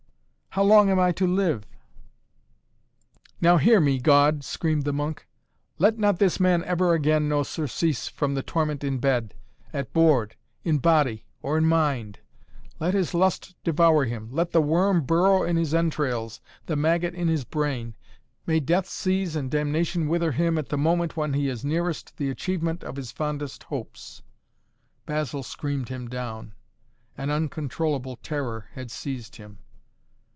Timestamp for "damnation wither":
19.49-20.33